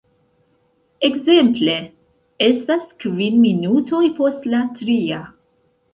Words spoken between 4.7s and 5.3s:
tria.